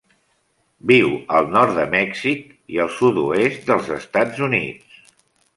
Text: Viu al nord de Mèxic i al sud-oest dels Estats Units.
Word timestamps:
Viu 0.91 1.11
al 1.41 1.49
nord 1.57 1.75
de 1.79 1.85
Mèxic 1.91 2.43
i 2.77 2.81
al 2.87 2.91
sud-oest 2.97 3.71
dels 3.71 3.93
Estats 3.99 4.43
Units. 4.51 5.01